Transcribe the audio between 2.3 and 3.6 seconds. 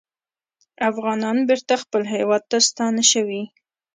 ته ستانه شوي